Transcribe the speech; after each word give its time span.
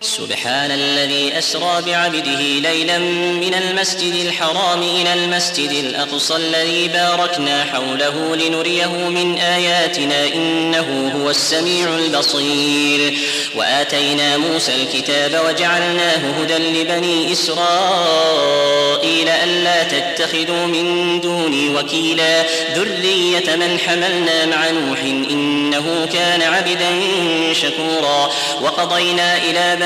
سبحان 0.00 0.70
الذي 0.70 1.38
أسرى 1.38 1.82
بعبده 1.86 2.40
ليلا 2.40 2.98
من 2.98 3.54
المسجد 3.54 4.14
الحرام 4.14 4.82
إلى 4.82 5.14
المسجد 5.14 5.70
الأقصى 5.70 6.36
الذي 6.36 6.88
باركنا 6.88 7.64
حوله 7.64 8.36
لنريه 8.36 8.86
من 9.08 9.38
آياتنا 9.38 10.26
إنه 10.26 11.12
هو 11.16 11.30
السميع 11.30 11.94
البصير. 11.94 13.18
وآتينا 13.54 14.36
موسى 14.36 14.72
الكتاب 14.74 15.44
وجعلناه 15.46 16.40
هدى 16.40 16.56
لبني 16.56 17.32
إسرائيل 17.32 19.28
ألا 19.28 19.82
تتخذوا 19.82 20.66
من 20.66 21.20
دوني 21.20 21.68
وكيلا. 21.68 22.42
ذرية 22.74 23.56
من 23.56 23.78
حملنا 23.78 24.46
مع 24.46 24.70
نوح 24.70 25.00
إنه 25.30 26.08
كان 26.12 26.42
عبدا 26.42 27.02
شكورا. 27.52 28.30
وقضينا 28.60 29.36
إلى 29.36 29.76
بني 29.76 29.85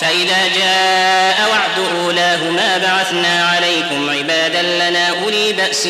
فإذا 0.00 0.48
جاء 0.54 1.50
وعد 1.50 1.78
أولاهما 2.04 2.78
بعثنا 2.78 3.44
عليكم 3.44 4.10
عبادا 4.10 4.62
لنا 4.62 5.08
أولي 5.08 5.52
بأس 5.52 5.88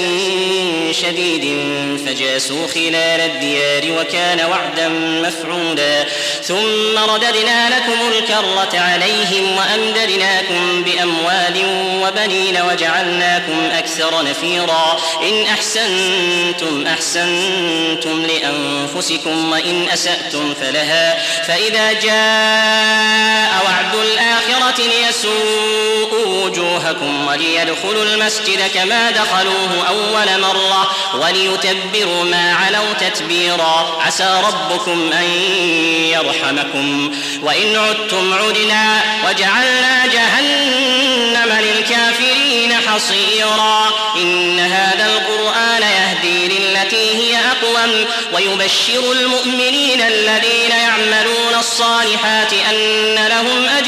شديد 1.03 1.59
فجاسوا 2.07 2.67
خلال 2.67 3.21
الديار 3.21 4.01
وكان 4.01 4.41
وعدا 4.51 4.89
مفعولا 5.29 6.05
ثم 6.43 6.98
رددنا 6.98 7.69
لكم 7.69 7.98
الكرة 8.09 8.81
عليهم 8.81 9.57
وأمددناكم 9.57 10.84
بأموال 10.84 11.65
وبنين 12.03 12.59
وجعلناكم 12.62 13.70
أكثر 13.73 14.25
نفيرا 14.25 14.98
إن 15.23 15.43
أحسنتم 15.43 16.86
أحسنتم 16.86 18.27
لأنفسكم 18.27 19.53
وإن 19.53 19.89
أسأتم 19.92 20.55
فلها 20.55 21.19
فإذا 21.42 21.92
جاء 21.92 23.64
وعد 23.64 23.98
الآخرة 24.03 24.83
ليسوءوا 24.83 26.45
وجوهكم 26.45 27.27
وليدخلوا 27.27 28.05
المسجد 28.05 28.71
كما 28.75 29.11
دخلوه 29.11 29.89
أول 29.89 30.41
مرة 30.41 30.91
وليتبروا 31.15 32.25
ما 32.25 32.55
علوا 32.55 32.93
تتبيرا. 33.01 33.99
عسى 34.07 34.43
ربكم 34.47 35.13
أن 35.13 35.25
يرحمكم. 36.13 37.15
وإن 37.43 37.77
عدتم 37.77 38.35
عدنا 38.35 39.03
وجعلنا 39.29 40.07
جهنم 40.07 41.59
للكافرين 41.61 42.75
حصيرا. 42.75 43.91
إن 44.17 44.61
هذا 44.61 45.07
القرآن 45.07 45.83
يهدي 45.83 46.49
للتي 46.49 47.15
هي 47.15 47.37
أقوم. 47.37 48.05
ويبشر 48.33 49.13
المؤمنين 49.13 50.01
الذين 50.01 50.71
يعملون 50.71 51.55
الصالحات 51.59 52.53
أن 52.53 53.15
لهم 53.29 53.65
أجرا 53.65 53.88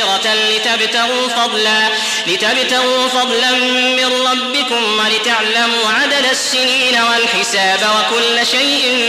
مبصرة 0.00 0.34
لتبتغوا 0.34 1.28
فضلا 1.28 1.88
لتبتغوا 2.26 3.08
فضلا 3.08 3.50
من 3.96 4.26
ربكم 4.26 4.98
ولتعلموا 4.98 5.90
عدد 6.00 6.26
السنين 6.30 7.00
والحساب 7.10 7.80
وكل 7.80 8.46
شيء 8.46 9.04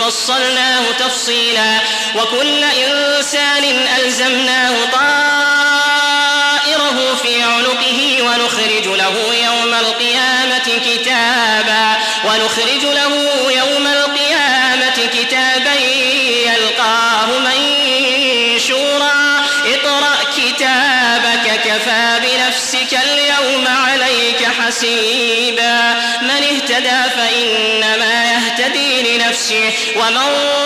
فصلناه 0.00 0.82
تفصيلا 0.98 1.80
وكل 2.16 2.64
إنسان 2.64 3.64
ألزمناه 3.98 4.74
طائره 4.92 6.18
في 7.22 7.42
عنقه 7.42 8.18
ونخرج 8.22 8.86
له 8.86 9.34
يوم 9.44 9.74
القيامة 9.74 10.78
كتابا 10.86 11.96
ونخرج 12.24 12.84
له 12.84 13.12
يوم 13.50 13.86
القيامة 13.86 14.09
حسيبا 24.80 25.94
من 26.22 26.30
اهتدى 26.30 27.10
فإنما 27.16 28.24
يهتدي 28.32 29.18
لنفسه. 29.18 29.72
ومن 29.96 30.59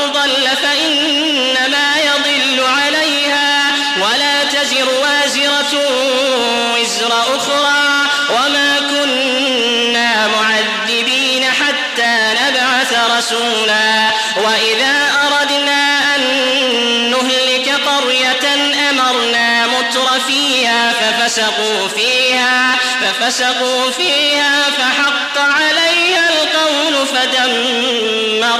فيها 23.25 23.31
ففسقوا 23.31 23.91
فيها 23.91 24.63
فحق 24.79 25.39
عليها 25.39 26.29
القول 26.31 27.07
فدمرناها 27.07 28.59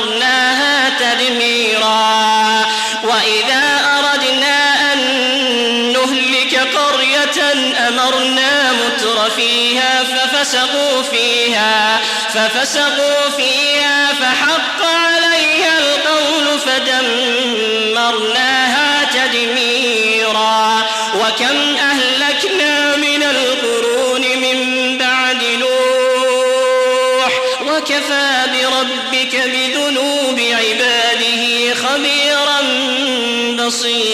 تدميرا. 0.99 2.67
وإذا 3.05 3.65
أردنا 3.99 4.59
أن 4.93 4.99
نهلك 5.93 6.55
قرية 6.77 7.39
أمرنا 7.89 8.73
متر 8.73 9.31
فيها 9.31 10.05
ففسقوا 10.05 11.03
فيها 11.03 12.01
ففسقوا 12.35 13.31
فيها 13.37 14.09
فحق 14.21 14.85
عليها 14.85 15.79
القول 15.79 16.47
فدمرناها 16.61 18.25
تدميرا. 19.05 20.83
وكم 21.15 21.64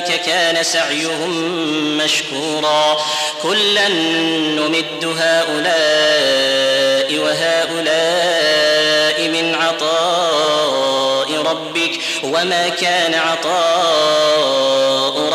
كان 0.00 0.62
سعيهم 0.62 1.96
مشكورا. 1.96 2.96
كلا 3.42 3.88
نمد 3.88 5.14
هؤلاء 5.18 7.18
وهؤلاء 7.18 9.28
من 9.28 9.54
عطاء 9.54 11.42
ربك. 11.42 12.00
وما 12.22 12.68
كان 12.68 13.14
عطاء 13.14 15.05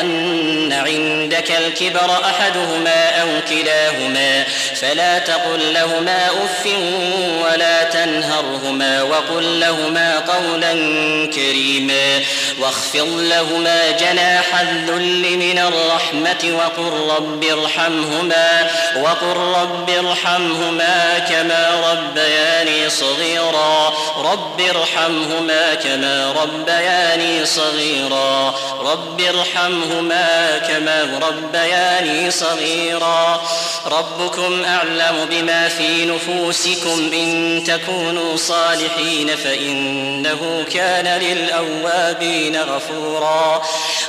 يبلغن 0.00 0.72
عندك 0.72 1.50
الكبر 1.50 2.24
أحدهما 2.24 3.08
أو 3.22 3.28
كلاهما 3.48 4.44
فلا 4.80 5.18
تقل 5.18 5.72
لهما 5.72 6.26
أف 6.26 6.66
ولا 7.44 7.82
تنهرهما 7.82 9.02
وقل 9.02 9.60
لهما 9.60 10.18
قولا 10.18 10.72
كريما 11.26 12.20
واخفض 12.58 13.08
لهما 13.18 13.90
جناح 13.90 14.60
الذل 14.60 15.36
من 15.36 15.58
الرحمة 15.58 16.58
وقل 16.58 17.14
رب 17.16 17.44
ارحمهما 17.44 18.70
وقل 18.96 19.36
رب 19.36 19.90
ارحمهما 19.90 21.18
كما 21.18 21.92
ربياني 21.92 22.90
صغيرا 22.90 23.92
رب 24.18 24.60
ارحمهما 24.60 25.74
كما 25.74 26.32
ربياني 26.42 27.46
صغيرا 27.46 28.54
رب 28.80 29.20
ارحمهما 29.20 30.58
كما 30.68 31.20
ربياني 31.22 32.30
صغيرا 32.30 33.40
ربكم 33.86 34.64
أعلم 34.70 35.24
بما 35.30 35.68
في 35.68 36.04
نفوسكم 36.04 37.10
إن 37.12 37.62
تكونوا 37.66 38.36
صالحين 38.36 39.36
فإنه 39.36 40.64
كان 40.72 41.20
للأوابين 41.22 42.56
غفورا. 42.56 43.62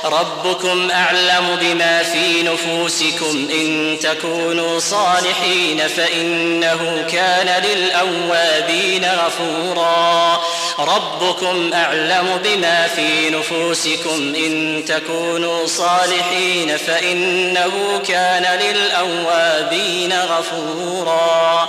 ربكم 0.04 0.90
أعلم 0.90 1.58
بما 1.60 2.02
في 2.02 2.42
نفوسكم 2.42 3.48
إن 3.52 3.98
تكونوا 4.02 4.78
صالحين 4.78 5.88
فإنه 5.88 7.06
كان 7.12 7.62
للأوابين 7.62 9.04
غفورا. 9.04 10.42
ربكم 10.78 11.72
أعلم 11.74 12.40
بما 12.44 12.86
في 12.86 13.30
نفوسكم 13.30 14.34
إن 14.34 14.84
تكونوا 14.88 15.66
صالحين 15.66 16.76
فإنه 16.76 18.02
كان 18.08 18.58
للأوابين 18.60 20.12
غفورا. 20.12 21.68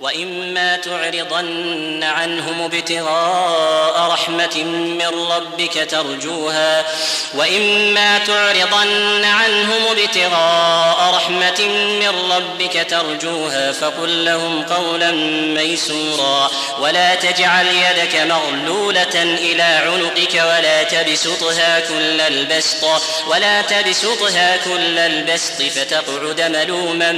وإما 0.00 0.76
تعرضن 0.76 2.04
عنهم 2.04 2.62
ابتغاء 2.62 4.10
رحمة 4.10 4.62
من 4.64 5.30
ربك 5.32 5.86
ترجوها 5.90 6.84
وإما 7.34 8.18
تعرضن 8.18 9.24
عنهم 9.24 9.82
ابتغاء 9.90 11.14
رحمة 11.14 11.66
من 12.00 12.32
ربك 12.32 12.86
ترجوها 12.90 13.72
فقل 13.72 14.24
لهم 14.24 14.62
قولا 14.62 15.10
ميسورا 15.60 16.50
ولا 16.80 17.14
تجعل 17.14 17.66
يدك 17.66 18.16
مغلولة 18.16 19.22
إلى 19.22 19.62
عنقك 19.62 20.34
ولا 20.34 20.82
تبسطها 20.82 21.80
كل 21.80 22.20
البسط 22.20 23.02
ولا 23.26 23.62
تبسطها 23.62 24.56
كل 24.56 24.98
البسط 24.98 25.62
فتقعد 25.62 26.40
ملوما 26.40 27.12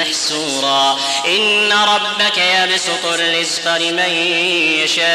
محسورا 0.00 0.98
إن 1.26 1.72
ربك 1.72 2.15
ربك 2.20 2.38
يبسط 2.38 3.06
الرزق 3.06 3.76
لمن 3.76 4.10
يشاء 4.84 5.06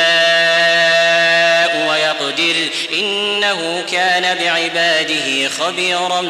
ويقدر 1.89 2.69
إنه 2.94 3.83
كان 3.92 4.38
بعباده 4.38 5.50
خبيرا 5.50 6.21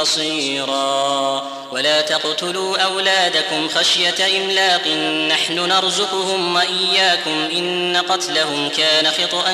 بصيرا. 0.00 1.56
ولا 1.72 2.00
تقتلوا 2.00 2.78
أولادكم 2.78 3.68
خشية 3.68 4.38
إملاق 4.38 4.86
نحن 5.28 5.54
نرزقهم 5.68 6.54
وإياكم 6.54 7.48
إن 7.52 8.02
قتلهم 8.08 8.68
كان 8.68 9.10
خطأ 9.10 9.44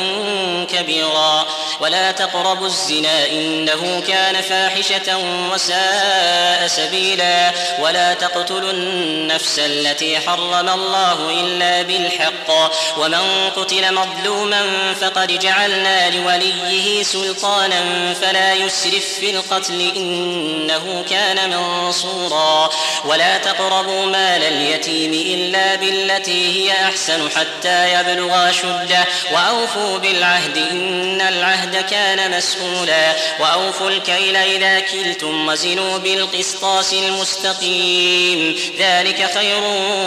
كبيرا. 0.73 1.46
ولا 1.81 2.12
تقربوا 2.12 2.67
الزنا 2.67 3.26
إنه 3.26 4.02
كان 4.08 4.40
فاحشة 4.40 5.19
وساء 5.52 6.67
سبيلا. 6.67 7.52
ولا 7.81 8.14
تقتلوا 8.14 8.70
النفس 8.70 9.58
التي 9.58 10.19
حرم 10.26 10.69
الله 10.69 11.30
إلا 11.40 11.82
بالحق. 11.82 12.72
ومن 12.98 13.50
قتل 13.56 13.94
مظلوما 13.94 14.62
فقد 15.00 15.38
جعلنا 15.38 16.10
لوليه 16.10 17.02
سلطانا 17.02 18.14
فلا 18.14 18.54
يسرف 18.54 19.04
في 19.20 19.30
القتل 19.30 19.92
إنه 19.96 21.04
كان 21.10 21.50
منصورا. 21.50 22.70
ولا 23.04 23.38
تقربوا 23.38 24.06
مال 24.06 24.42
اليتيم 24.42 25.12
إلا 25.12 25.74
بالتي 25.74 26.70
هي 26.70 26.72
أحسن 26.72 27.30
حتى 27.30 27.92
يبلغ 27.92 28.52
شده 28.52 29.04
وأوفوا 29.32 29.98
بالعهد 29.98 30.56
إن 30.56 31.20
العهد 31.20 31.76
كان 31.76 32.36
مسؤولا. 32.36 33.16
وأوفوا 33.40 33.90
الكيل 33.90 34.36
إذا 34.36 34.80
كلتم 34.80 35.48
وزنوا 35.48 35.98
بالقسطاس 35.98 36.92
المستقيم. 36.92 38.58
ذلك 38.78 39.30
خير 39.34 39.62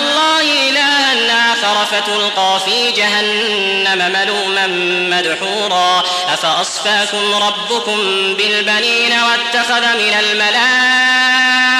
الله 0.00 0.68
إلها 0.68 1.10
آخر 1.52 1.86
فتلقى 1.86 2.60
في 2.64 2.92
جهنم 2.92 4.12
ملوما 4.12 4.66
مدحورا. 5.16 6.02
أفأصفاكم 6.34 7.34
ربكم 7.34 7.96
بالبنين 8.34 9.12
واتخذ 9.12 9.80
من 9.80 10.14
الملائكة 10.20 11.79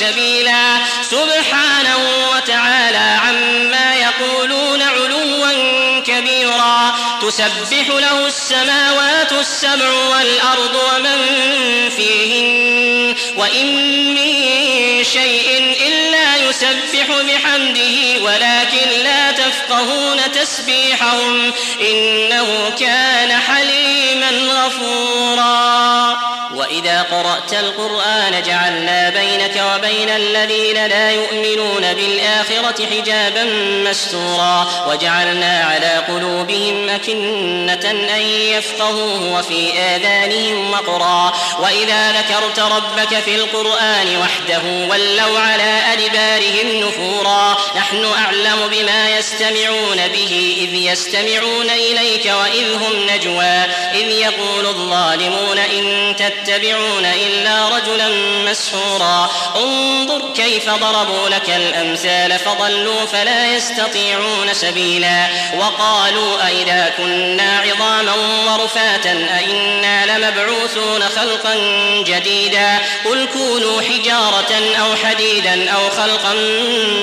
سبيلا. 0.00 0.78
سبحانه 1.10 1.98
وتعالى 2.34 3.18
عما 3.26 3.94
يقولون 3.94 4.82
علوا 4.82 5.52
كبيرا. 6.06 6.94
تسبح 7.22 7.88
له 7.88 8.26
السماوات 8.26 9.32
السبع 9.32 9.90
والأرض 9.90 10.74
ومن 10.74 11.18
فيهن. 11.96 13.14
وإن 13.36 13.66
من 14.14 15.04
شيء 15.04 15.76
إلا 15.86 16.36
يسبح 16.36 17.06
بحمده 17.06 18.22
ولكن 18.22 19.04
لا 19.04 19.30
تفقهون 19.30 20.32
تسبيحهم. 20.32 21.52
إنه 21.80 22.72
كان 22.80 23.40
حليما 23.40 24.30
غفورا. 24.30 26.29
وإذا 26.70 27.02
قرأت 27.02 27.52
القرآن 27.52 28.42
جعلنا 28.42 29.10
بينك 29.10 29.62
وبين 29.74 30.08
الذين 30.08 30.86
لا 30.86 31.10
يؤمنون 31.10 31.94
بالآخرة 31.94 32.86
حجابا 32.86 33.44
مستورا 33.90 34.68
وجعلنا 34.88 35.64
على 35.64 36.04
قلوبهم 36.08 36.88
أكنة 36.88 37.90
أن 37.90 38.20
يفقهوه 38.20 39.38
وفي 39.38 39.78
آذانهم 39.78 40.70
وقرا. 40.70 41.32
وإذا 41.58 42.12
ذكرت 42.12 42.58
ربك 42.58 43.20
في 43.24 43.34
القرآن 43.34 44.16
وحده 44.16 44.62
ولوا 44.90 45.38
على 45.38 45.80
أدبارهم 45.92 46.88
نفورا. 46.88 47.56
نحن 47.76 48.04
أعلم 48.04 48.68
بما 48.70 49.18
يستمعون 49.18 50.08
به 50.08 50.56
إذ 50.60 50.74
يستمعون 50.74 51.70
إليك 51.70 52.26
وإذ 52.26 52.72
هم 52.72 53.06
نجوى. 53.14 53.64
إذ 53.94 54.10
يقول 54.10 54.66
الظالمون 54.66 55.58
إن 55.58 56.16
تتبعون 56.16 56.59
إلا 57.04 57.68
رجلا 57.68 58.08
مسحورا. 58.50 59.30
انظر 59.56 60.22
كيف 60.36 60.70
ضربوا 60.70 61.28
لك 61.28 61.50
الأمثال 61.50 62.38
فضلوا 62.38 63.06
فلا 63.06 63.54
يستطيعون 63.54 64.54
سبيلا. 64.54 65.28
وقالوا 65.58 66.46
أئذا 66.46 66.92
كنا 66.96 67.58
عظاما 67.58 68.14
ورفاتا 68.46 69.28
أئنا 69.38 70.18
لمبعوثون 70.18 71.02
خلقا 71.02 71.54
جديدا. 72.06 72.78
قل 73.04 73.28
كونوا 73.32 73.82
حجارة 73.82 74.52
أو 74.80 74.96
حديدا 75.04 75.70
أو 75.70 75.90
خلقا 75.90 76.34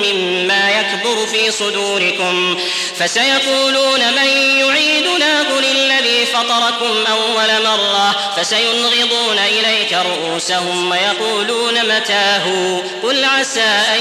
مما 0.04 0.70
يكبر 0.70 1.26
في 1.26 1.50
صدوركم. 1.50 2.58
فسيقولون 2.98 4.00
من 4.00 4.28
يعيدنا؟ 4.60 5.40
قل 5.40 5.64
الذي 5.64 6.26
فطركم 6.26 7.04
أول 7.10 7.62
مرة. 7.64 8.32
فسينغضون 8.36 9.38
إليك 9.48 9.92
رؤوسهم 9.92 10.90
ويقولون 10.90 11.74
متاه. 11.96 12.78
قل 13.02 13.24
عسى 13.24 13.60
أن 13.94 14.00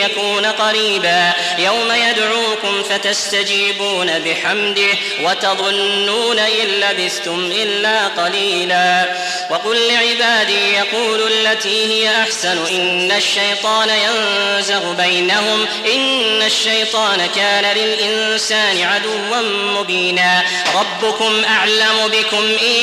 يكون 0.00 0.46
قريبا. 0.46 1.32
يوم 1.58 1.92
يدعوكم 1.92 2.82
فتستجيبون 2.82 4.18
بحمده 4.18 4.98
وتظنون 5.22 6.38
إن 6.38 6.66
لبثتم 6.66 7.52
إلا 7.54 8.06
قليلا. 8.06 9.16
وقل 9.50 9.88
لعبادي 9.88 10.72
يقولوا 10.72 11.28
التي 11.28 11.86
هي 11.86 12.22
أحسن. 12.22 12.66
إن 12.66 13.12
الشيطان 13.12 13.88
ينزغ 13.88 14.92
بينهم. 14.92 15.66
إن 15.94 16.42
الشيطان 16.42 17.26
كان 17.36 17.76
للإنسان 17.76 18.82
عدوا 18.82 19.42
مبينا. 19.80 20.42
ربكم 20.74 21.44
أعلم 21.44 22.08
بكم. 22.08 22.44
إن 22.62 22.76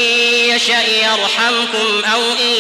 يشأ 0.56 0.82
يرحمكم. 0.82 1.85
أو 2.14 2.22
إن 2.22 2.56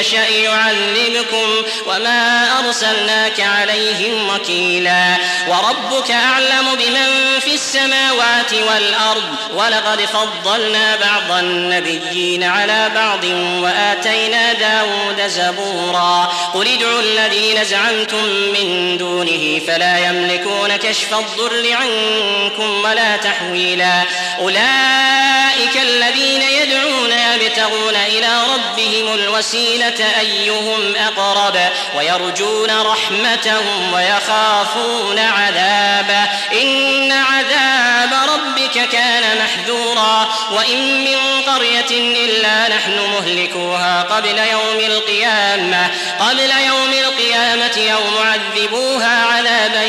يشأ 0.00 0.28
يعذبكم 0.28 1.48
وما 1.86 2.48
أرسلناك 2.58 3.40
عليهم 3.40 4.28
وكيلا 4.28 5.16
وربك 5.48 6.10
أعلم 6.10 6.74
بمن 6.74 7.40
في 7.40 7.54
السماوات 7.54 8.52
والأرض 8.52 9.22
ولقد 9.54 10.00
فضلنا 10.00 10.96
بعض 10.96 11.38
النبيين 11.38 12.42
على 12.42 12.90
بعض 12.94 13.24
وآتينا 13.62 14.52
داود 14.52 15.28
زبورا 15.28 16.32
قل 16.54 16.68
ادعوا 16.68 17.00
الذين 17.00 17.64
زعمتم 17.64 18.24
من 18.24 18.98
دونه 18.98 19.60
فلا 19.66 19.98
يملكون 19.98 20.76
كشف 20.76 21.14
الضر 21.14 21.72
عنكم 21.72 22.84
ولا 22.84 23.16
تحويلا 23.16 24.02
أولئك 24.38 25.76
الذين 25.82 26.42
يدعون 26.42 27.12
يبتغون 27.34 27.94
إلى 27.94 28.33
ربهم 28.34 29.14
الوسيلة 29.14 30.20
أيهم 30.20 30.94
أقرب 30.96 31.58
ويرجون 31.96 32.80
رحمتهم 32.80 33.92
ويخافون 33.92 35.18
عذابه 35.18 36.28
إن 36.62 37.12
عذاب 37.12 38.28
ربك 38.34 38.88
كان 38.88 39.38
محذورا. 39.38 40.28
وإن 40.50 41.04
من 41.04 41.42
قرية 41.46 41.90
إلا 42.24 42.68
نحن 42.68 42.98
مهلكوها 43.12 44.02
قبل 44.02 44.38
يوم 44.38 44.78
القيامة. 44.78 45.90
قبل 46.20 46.50
يوم 46.66 46.92
القيامة 46.92 47.92
أو 47.94 48.00
معذبوها 48.24 49.24
عذابا 49.24 49.84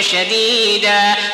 شديدا. 0.00 1.14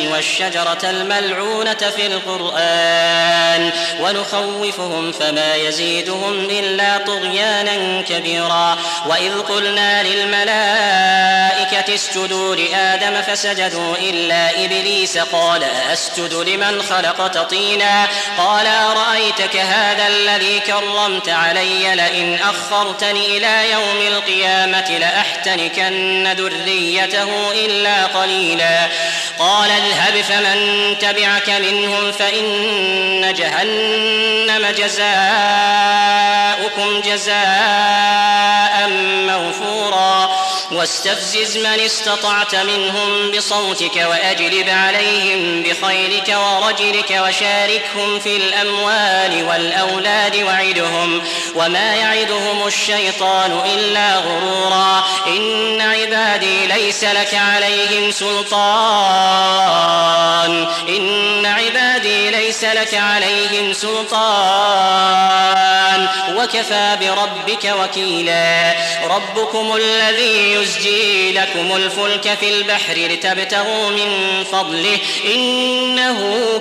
والشجرة 0.00 0.78
الملعونة 0.84 1.74
في 1.74 2.06
القرآن 2.06 3.70
ونخوفهم 4.00 5.12
فما 5.12 5.54
يزيدهم 5.54 6.44
إلا 6.50 6.98
طغيانا 6.98 8.02
كبيرا 8.02 8.78
وإذ 9.06 9.38
قلنا 9.40 10.02
للملائكة 10.02 11.51
اسجدوا 11.90 12.56
لآدم 12.56 13.22
فسجدوا 13.22 13.96
إلا 13.96 14.64
إبليس. 14.64 15.18
قال 15.18 15.64
أسجد 15.92 16.34
لمن 16.34 16.82
خلقت 16.82 17.38
طينا. 17.38 18.08
قال 18.38 18.66
أرأيتك 18.66 19.56
هذا 19.56 20.06
الذي 20.06 20.60
كرمت 20.60 21.28
علي؟ 21.28 21.94
لئن 21.94 22.38
أخرتني 22.42 23.26
إلى 23.36 23.70
يوم 23.72 24.00
القيامة 24.06 24.98
لأحتنكن 24.98 26.32
ذريته 26.32 27.52
إلا 27.52 28.06
قليلا. 28.06 28.88
قال 29.38 29.70
اذهب 29.70 30.22
فمن 30.22 30.98
تبعك 30.98 31.50
منهم 31.50 32.12
فإن 32.12 33.34
جهنم 33.34 34.66
جزاؤكم 34.66 35.00
جزاء 37.00 38.88
موفورا. 39.28 40.42
واستفزز 40.72 41.56
من 41.56 41.71
استطعت 41.80 42.54
منهم 42.54 43.30
بصوتك 43.30 43.96
وأجلب 43.96 44.68
عليهم 44.68 45.62
بخيلك 45.62 46.36
ورجلك 46.36 47.10
وشاركهم 47.10 48.18
في 48.20 48.36
الأموال 48.36 49.44
والأولاد 49.48 50.36
وعدهم 50.36 51.22
وما 51.54 51.94
يعدهم 51.94 52.66
الشيطان 52.66 53.60
إلا 53.74 54.16
غرورا 54.16 55.04
إن 55.26 55.80
عبادي 55.80 56.66
ليس 56.66 57.04
لك 57.04 57.34
عليهم 57.34 58.10
سلطان 58.10 58.62
إن 60.88 61.46
عبادي 61.46 62.30
ليس 62.30 62.64
لك 62.64 62.94
عليهم 62.94 63.72
سلطان 63.72 65.52
وكفى 66.36 66.96
بربك 67.00 67.74
وكيلا 67.80 68.74
ربكم 69.04 69.76
الذي 69.76 70.52
يزجي 70.52 71.32
لكم 71.54 71.76
الفلك 71.76 72.38
في 72.40 72.54
البحر 72.54 72.94
لتبتغوا 72.94 73.90
من 73.90 74.44
فضله 74.52 74.98
إنه 75.34 76.18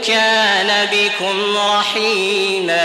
كان 0.07 0.87
بكم 0.91 1.57
رحيما. 1.57 2.81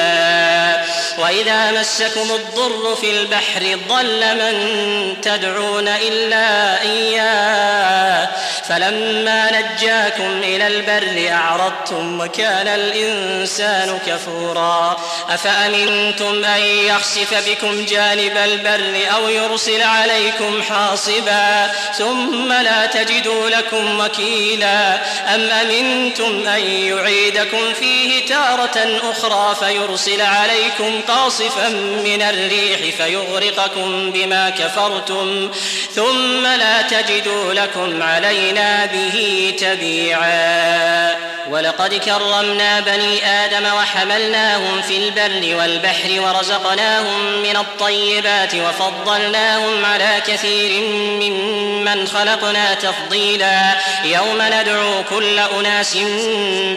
وإذا 1.18 1.80
مسكم 1.80 2.34
الضر 2.34 2.96
في 3.00 3.10
البحر 3.10 3.78
ضل 3.88 4.20
من 4.36 5.16
تدعون 5.22 5.88
إلا 5.88 6.82
إياه. 6.82 8.28
فلما 8.68 9.50
نجاكم 9.50 10.40
إلى 10.42 10.66
البر 10.66 11.32
أعرضتم 11.32 12.20
وكان 12.20 12.68
الإنسان 12.68 13.98
كفورا. 14.06 14.96
أفأمنتم 15.30 16.44
أن 16.44 16.60
يخسف 16.60 17.48
بكم 17.50 17.84
جانب 17.84 18.36
البر 18.36 19.14
أو 19.14 19.28
يرسل 19.28 19.82
عليكم 19.82 20.62
حاصبا 20.62 21.72
ثم 21.98 22.52
لا 22.52 22.86
تجدوا 22.86 23.50
لكم 23.50 24.00
وكيلا؟ 24.00 24.94
أم 25.34 25.40
أمنتم 25.40 26.48
أن 26.48 26.60
يعيدكم 26.60 27.72
فيه 27.80 28.26
تارة 28.26 29.00
أخرى 29.10 29.54
فيرسل 29.54 30.22
عليكم 30.22 31.00
قاصفا 31.08 31.68
من 32.04 32.22
الريح 32.22 32.96
فيغرقكم 32.96 34.10
بما 34.10 34.50
كفرتم 34.50 35.50
ثم 35.94 36.46
لا 36.46 36.82
تجدوا 36.82 37.54
لكم 37.54 38.02
علينا 38.02 38.55
به 38.92 39.52
تبيعا 39.60 41.35
ولقد 41.50 41.94
كرمنا 41.94 42.80
بني 42.80 43.26
آدم 43.26 43.66
وحملناهم 43.66 44.82
في 44.82 44.96
البر 44.96 45.56
والبحر 45.56 46.20
ورزقناهم 46.20 47.42
من 47.42 47.56
الطيبات 47.56 48.54
وفضلناهم 48.54 49.84
على 49.84 50.22
كثير 50.26 50.82
ممن 50.90 52.08
خلقنا 52.08 52.74
تفضيلا. 52.74 53.60
يوم 54.04 54.38
ندعو 54.42 55.04
كل 55.10 55.38
أناس 55.38 55.96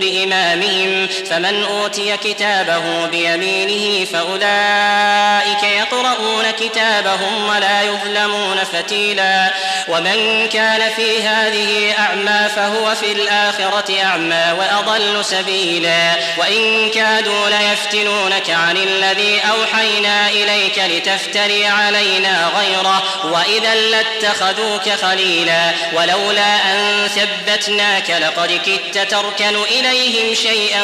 بإمامهم 0.01 1.07
فمن 1.29 1.63
أوتي 1.63 2.17
كتابه 2.17 3.05
بيمينه 3.05 4.05
فأولئك 4.05 5.63
يقرؤون 5.63 6.51
كتابهم 6.59 7.49
ولا 7.49 7.81
يظلمون 7.81 8.57
فتيلا. 8.73 9.53
ومن 9.87 10.47
كان 10.53 10.89
في 10.95 11.23
هذه 11.23 11.93
أعمى 11.99 12.49
فهو 12.55 12.95
في 12.95 13.11
الآخرة 13.11 14.03
أعمى 14.03 14.58
وأضل 14.59 15.25
سبيلا. 15.25 16.15
وإن 16.37 16.89
كادوا 16.89 17.49
ليفتنونك 17.49 18.49
عن 18.49 18.77
الذي 18.77 19.41
أوحينا 19.49 20.29
إليك 20.29 20.79
لتفتري 20.79 21.65
علينا 21.65 22.51
غيره. 22.57 23.03
وإذا 23.23 23.75
لاتخذوك 23.75 24.89
خليلا. 24.89 25.71
ولولا 25.93 26.55
أن 26.55 27.07
ثبتناك 27.07 28.09
لقد 28.09 28.61
كدت 28.65 29.11
تركن 29.11 29.55
إليهم 29.55 30.35
شيئا 30.35 30.83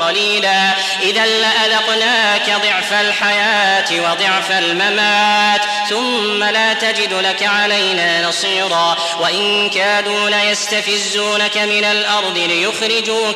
قليلا. 0.00 0.70
إذا 1.02 1.26
لأذقناك 1.26 2.50
ضعف 2.62 2.92
الحياة 2.92 4.00
وضعف 4.00 4.50
الممات. 4.50 5.60
ثم 5.90 6.44
لا 6.44 6.72
تجد 6.72 7.14
لك 7.14 7.42
علينا 7.42 8.28
نصيرا. 8.28 8.96
وإن 9.20 9.70
كادوا 9.70 10.30
ليستفزونك 10.30 11.56
من 11.56 11.84
الأرض 11.84 12.38
ليخرجوك 12.38 12.83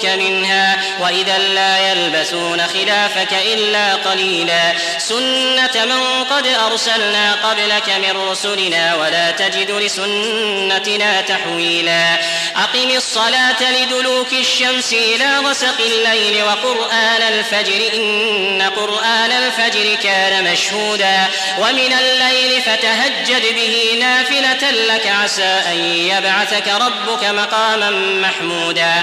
منها 0.04 0.80
وإذا 1.00 1.38
لا 1.38 1.92
يلبثون 1.92 2.62
خلافك 2.66 3.32
إلا 3.54 3.94
قليلا. 3.94 4.72
سنة 4.98 5.84
من 5.84 6.24
قد 6.24 6.46
أرسلنا 6.46 7.32
قبلك 7.32 7.88
من 7.88 8.28
رسلنا 8.30 8.94
ولا 8.94 9.30
تجد 9.30 9.70
لسنتنا 9.70 11.20
تحويلا. 11.20 12.14
أقم 12.56 12.90
الصلاة 12.96 13.72
لدلوك 13.72 14.32
الشمس 14.32 14.92
إلى 14.92 15.38
غسق 15.38 15.80
الليل 15.80 16.42
وقرآن 16.42 17.22
الفجر. 17.22 17.90
إن 17.94 18.62
قرآن 18.76 19.32
الفجر 19.32 19.94
كان 20.02 20.52
مشهودا. 20.52 21.24
ومن 21.58 21.92
الليل 21.92 22.62
فتهجد 22.62 23.54
به 23.54 23.96
نافلة 24.00 24.70
لك. 24.70 25.06
عسى 25.06 25.62
أن 25.72 25.78
يبعثك 25.84 26.68
ربك 26.68 27.24
مقاما 27.24 27.90
محمودا. 27.90 29.02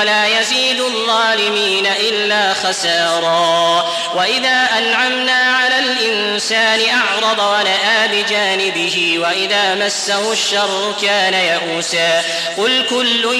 ولا 0.00 0.40
يزيد 0.40 0.80
الظالمين 0.80 1.86
إلا 1.86 2.54
خسارا. 2.54 3.90
وإذا 4.16 4.68
أنعمنا 4.78 5.32
على 5.32 5.78
الإنسان 5.78 6.80
أعرض 6.88 7.38
ونأى 7.38 8.22
بجانبه 8.22 9.18
وإذا 9.18 9.74
مسه 9.74 10.32
الشر 10.32 10.94
كان 11.02 11.34
يئوسا. 11.34 12.22
قل 12.58 12.86
كل 12.90 13.34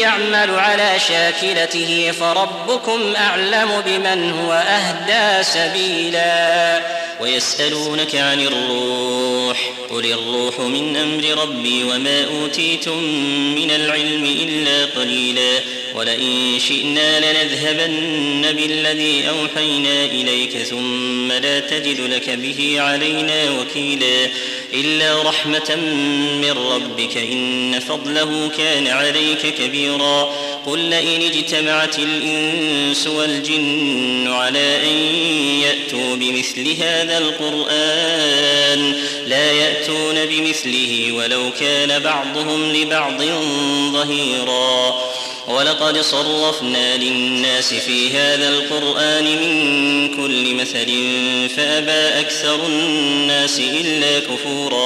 يعمل 0.00 0.58
على 0.58 0.98
شاكلته 1.08 2.14
فربكم 2.20 3.16
أعلم 3.16 3.82
بمن 3.86 4.32
هو 4.32 4.52
أهدى 4.52 5.42
سبيلا. 5.44 6.82
ويسألونك 7.20 8.14
عن 8.14 8.40
الروح 8.40 9.58
قل 9.90 10.06
الروح 10.06 10.60
من 10.60 10.96
أمر 10.96 11.42
ربي 11.42 11.84
وما 11.84 12.24
أوتيتم 12.24 12.98
من 13.54 13.70
العلم 13.70 14.24
إلا 14.24 15.00
قليلا. 15.00 15.60
ولئن 15.98 16.58
شئنا 16.68 17.18
لنذهبن 17.18 18.52
بالذي 18.52 19.28
أوحينا 19.28 20.04
إليك 20.04 20.58
ثم 20.58 21.32
لا 21.32 21.60
تجد 21.60 22.00
لك 22.00 22.30
به 22.30 22.74
علينا 22.80 23.60
وكيلا 23.60 24.30
إلا 24.74 25.22
رحمة 25.22 25.76
من 26.42 26.50
ربك 26.50 27.16
إن 27.16 27.80
فضله 27.80 28.50
كان 28.58 28.86
عليك 28.86 29.54
كبيرا 29.58 30.34
قل 30.66 30.78
لئن 30.78 31.22
اجتمعت 31.22 31.98
الإنس 31.98 33.06
والجن 33.06 34.28
على 34.28 34.76
أن 34.82 34.96
يأتوا 35.62 36.16
بمثل 36.16 36.82
هذا 36.82 37.18
القرآن 37.18 38.94
لا 39.26 39.52
يأتون 39.52 40.26
بمثله 40.26 41.12
ولو 41.12 41.50
كان 41.60 42.02
بعضهم 42.02 42.72
لبعض 42.72 43.22
ظهيرا 43.92 44.98
ولقد 45.48 45.98
صرفنا 46.00 46.96
للناس 46.96 47.74
في 47.74 48.10
هذا 48.10 48.48
القرآن 48.48 49.24
من 49.24 50.08
كل 50.16 50.54
مثل 50.54 50.86
فأبى 51.56 52.20
أكثر 52.20 52.66
الناس 52.66 53.60
إلا 53.60 54.18
كفورا. 54.18 54.77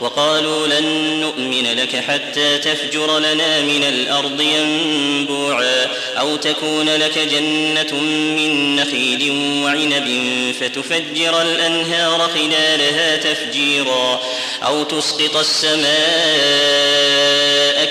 وقالوا 0.00 0.66
لن 0.66 0.86
نؤمن 1.20 1.66
لك 1.76 1.96
حتى 1.96 2.58
تفجر 2.58 3.18
لنا 3.18 3.60
من 3.60 3.84
الأرض 3.84 4.40
ينبوعا 4.40 5.86
أو 6.18 6.36
تكون 6.36 6.88
لك 6.88 7.18
جنة 7.18 8.00
من 8.36 8.76
نخيل 8.76 9.30
وعنب 9.64 10.24
فتفجر 10.60 11.42
الأنهار 11.42 12.30
خلالها 12.34 13.16
تفجيرا 13.16 14.20
أو 14.62 14.82
تسقط 14.82 15.36
السماء 15.36 15.92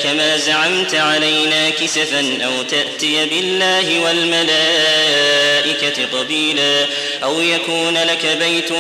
كما 0.04 0.38
زعمت 0.38 0.96
علينا 0.96 1.70
كسفا 1.70 2.40
أو 2.46 2.64
تأتي 2.64 3.26
بالله 3.26 4.00
والملائكة 4.00 6.06
قبيلا 6.18 6.86
أو 7.24 7.42
يكون 7.42 7.98
لك 7.98 8.38
بيت 8.40 8.72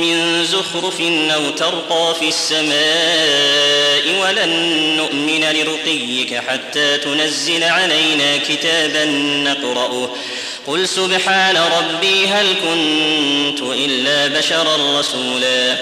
من 0.00 0.44
زخرف 0.44 1.00
أو 1.34 1.50
ترقى 1.50 2.14
في 2.20 2.28
السماء 2.28 4.20
ولن 4.20 4.50
نؤمن 4.96 5.44
لرقيك 5.44 6.34
حتى 6.48 6.96
تنزل 6.96 7.64
علينا 7.64 8.36
كتابا 8.48 9.04
نقرأه. 9.44 10.10
قل 10.66 10.88
سبحان 10.88 11.56
ربي 11.56 12.26
هل 12.26 12.46
كنت 12.46 13.60
إلا 13.60 14.38
بشرا 14.38 15.00
رسولا. 15.00 15.76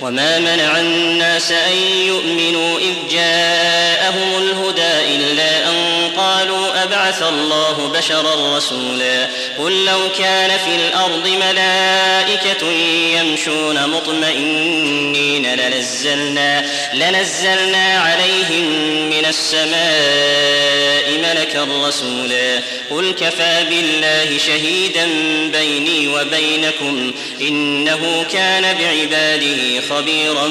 وما 0.00 0.38
منع 0.38 0.80
الناس 0.80 1.52
أن 1.52 1.76
يؤمنوا 2.06 2.78
إذ 2.78 2.94
جاءهم 3.10 4.42
الهدى 4.42 5.16
إلا 5.16 5.68
أن 5.68 6.01
قالوا 6.16 6.82
أبعث 6.82 7.22
الله 7.22 7.92
بشرا 7.94 8.56
رسولا 8.56 9.28
قل 9.58 9.84
لو 9.84 9.98
كان 10.18 10.58
في 10.58 10.74
الأرض 10.74 11.28
ملائكة 11.28 12.70
يمشون 13.18 13.88
مطمئنين 13.88 15.54
لنزلنا 15.54 16.64
لنزلنا 16.94 17.98
عليهم 17.98 18.64
من 19.10 19.24
السماء 19.24 21.18
ملكا 21.18 21.68
رسولا 21.88 22.60
قل 22.90 23.12
كفى 23.12 23.64
بالله 23.70 24.38
شهيدا 24.38 25.08
بيني 25.52 26.08
وبينكم 26.08 27.12
إنه 27.40 28.26
كان 28.32 28.62
بعباده 28.62 29.80
خبيرا 29.90 30.48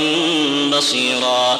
بصيرا 0.77 1.59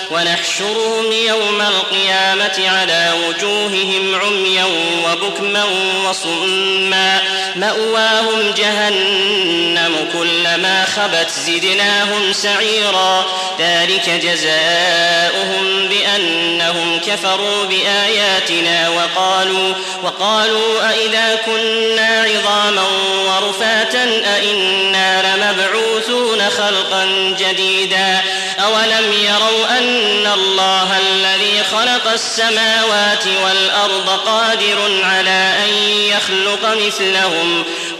ونحشرهم 0.11 1.11
يوم 1.11 1.61
القيامة 1.61 2.69
على 2.69 3.13
وجوههم 3.27 4.15
عميا 4.15 4.65
وبكما 5.05 5.63
وصما. 6.09 7.21
مأواهم 7.55 8.51
جهنم 8.57 10.07
كلما 10.13 10.85
خبت 10.85 11.29
زدناهم 11.47 12.33
سعيرا. 12.33 13.25
ذلك 13.59 14.09
جزاؤهم 14.09 15.87
بأنهم 15.89 16.99
كفروا 16.99 17.63
بآياتنا 17.65 18.89
وقالوا 18.89 19.73
وقالوا 20.03 20.89
أئذا 20.89 21.39
كنا 21.45 22.23
عظاما 22.23 22.83
ورفاتا 23.27 24.03
أئنا 24.35 25.35
لمبعوثون 25.35 26.49
خلقا 26.49 27.05
جديدا. 27.39 28.21
أولم 28.59 29.13
يروا 29.13 29.77
أن 29.77 30.00
الله 30.27 30.99
الذي 30.99 31.63
خلق 31.63 32.07
السماوات 32.11 33.27
والأرض 33.27 34.09
قادر 34.09 35.01
على 35.03 35.53
أن 35.65 35.69
يخلق 35.87 36.75
مثلهم 36.87 37.63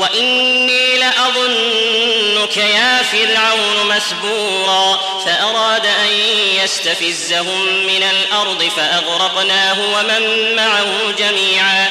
وإني 0.00 0.96
لأظنك 0.96 2.56
يا 2.56 3.02
فرعون 3.02 3.96
مسبورا. 3.96 5.00
فأراد 5.26 5.86
أن 5.86 6.12
يستفزهم 6.64 7.86
من 7.86 8.02
الأرض 8.02 8.70
فأغرقناه 8.76 9.78
ومن 9.80 10.56
معه 10.56 11.10
جميعا. 11.18 11.90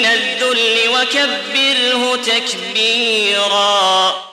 وكبره 1.01 2.15
تكبيرا. 2.15 4.23